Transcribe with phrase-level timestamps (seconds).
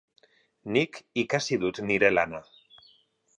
[0.77, 2.41] Nik ikasi dut nire lana.